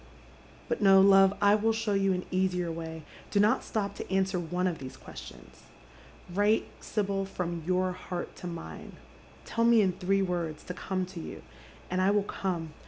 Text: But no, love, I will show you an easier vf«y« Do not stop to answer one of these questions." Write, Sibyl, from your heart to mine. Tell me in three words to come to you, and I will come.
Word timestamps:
But 0.67 0.81
no, 0.81 0.99
love, 0.99 1.35
I 1.43 1.53
will 1.53 1.71
show 1.73 1.93
you 1.93 2.11
an 2.11 2.25
easier 2.31 2.71
vf«y« 2.71 3.03
Do 3.29 3.39
not 3.39 3.63
stop 3.63 3.93
to 3.97 4.11
answer 4.11 4.39
one 4.39 4.65
of 4.65 4.79
these 4.79 4.97
questions." 4.97 5.61
Write, 6.33 6.67
Sibyl, 6.83 7.23
from 7.23 7.61
your 7.67 7.91
heart 7.91 8.35
to 8.37 8.47
mine. 8.47 8.93
Tell 9.45 9.63
me 9.63 9.81
in 9.83 9.91
three 9.91 10.23
words 10.23 10.63
to 10.63 10.73
come 10.73 11.05
to 11.05 11.19
you, 11.19 11.43
and 11.91 12.01
I 12.01 12.09
will 12.09 12.23
come. 12.23 12.73